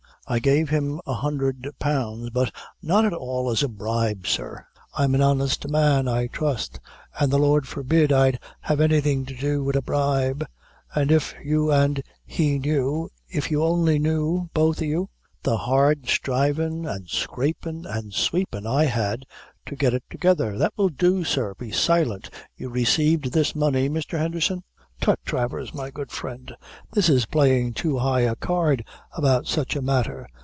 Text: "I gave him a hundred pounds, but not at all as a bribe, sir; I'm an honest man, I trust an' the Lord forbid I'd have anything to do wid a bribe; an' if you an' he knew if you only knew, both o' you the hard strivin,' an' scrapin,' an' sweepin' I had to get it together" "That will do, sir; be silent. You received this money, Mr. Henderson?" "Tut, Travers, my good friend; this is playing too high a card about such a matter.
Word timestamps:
"I 0.27 0.39
gave 0.39 0.69
him 0.69 1.01
a 1.05 1.15
hundred 1.15 1.67
pounds, 1.77 2.29
but 2.29 2.53
not 2.81 3.03
at 3.03 3.11
all 3.11 3.49
as 3.49 3.63
a 3.63 3.67
bribe, 3.67 4.25
sir; 4.25 4.65
I'm 4.95 5.13
an 5.13 5.21
honest 5.21 5.67
man, 5.67 6.07
I 6.07 6.27
trust 6.27 6.79
an' 7.19 7.29
the 7.31 7.37
Lord 7.39 7.67
forbid 7.67 8.13
I'd 8.13 8.39
have 8.61 8.79
anything 8.79 9.25
to 9.25 9.33
do 9.35 9.61
wid 9.61 9.75
a 9.75 9.81
bribe; 9.81 10.45
an' 10.95 11.09
if 11.09 11.35
you 11.43 11.69
an' 11.73 11.97
he 12.25 12.59
knew 12.59 13.09
if 13.27 13.51
you 13.51 13.61
only 13.61 13.99
knew, 13.99 14.49
both 14.53 14.81
o' 14.81 14.85
you 14.85 15.09
the 15.43 15.57
hard 15.57 16.07
strivin,' 16.07 16.87
an' 16.87 17.07
scrapin,' 17.07 17.85
an' 17.85 18.11
sweepin' 18.11 18.65
I 18.65 18.85
had 18.85 19.25
to 19.65 19.75
get 19.75 19.93
it 19.93 20.03
together" 20.09 20.57
"That 20.57 20.71
will 20.77 20.87
do, 20.89 21.25
sir; 21.25 21.55
be 21.55 21.71
silent. 21.73 22.29
You 22.55 22.69
received 22.69 23.33
this 23.33 23.53
money, 23.53 23.89
Mr. 23.89 24.17
Henderson?" 24.17 24.63
"Tut, 24.99 25.17
Travers, 25.25 25.73
my 25.73 25.89
good 25.89 26.11
friend; 26.11 26.55
this 26.91 27.09
is 27.09 27.25
playing 27.25 27.73
too 27.73 27.97
high 27.97 28.19
a 28.19 28.35
card 28.35 28.85
about 29.17 29.47
such 29.47 29.75
a 29.75 29.81
matter. 29.81 30.27